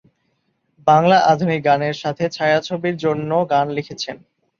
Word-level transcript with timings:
বাংলা 0.87 1.17
আধুনিক 1.31 1.61
গানের 1.65 1.95
সাথে 2.03 2.23
ছায়াছবির 2.29 2.95
জন্যও 3.03 3.43
গান 3.51 3.67
লিখেছেন। 3.77 4.17